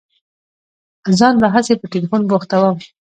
[1.19, 2.77] ځان به هسي په ټېلفون بوختوم.